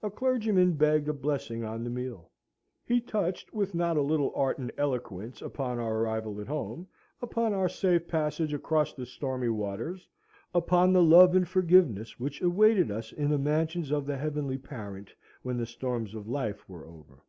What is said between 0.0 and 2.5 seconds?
A clergyman begged a blessing on the meal.